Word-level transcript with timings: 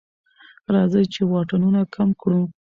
راځئ 0.73 1.05
چې 1.13 1.21
واټنونه 1.31 1.81
کم 1.95 2.09
کړو. 2.21 2.41